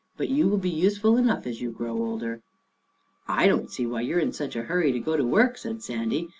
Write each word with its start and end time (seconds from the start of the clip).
But 0.17 0.29
you 0.29 0.47
will 0.47 0.57
be 0.57 0.71
useful 0.71 1.15
enough 1.15 1.45
as 1.45 1.61
you 1.61 1.69
grow 1.69 1.95
older."" 1.95 2.41
I 3.27 3.45
don't 3.45 3.69
see 3.69 3.85
why 3.85 4.01
you 4.01 4.15
are 4.17 4.19
in 4.19 4.33
such 4.33 4.55
a 4.55 4.63
hurry 4.63 4.91
to 4.93 4.99
go 4.99 5.15
to 5.15 5.23
work," 5.23 5.59
said 5.59 5.83
Sandy. 5.83 6.29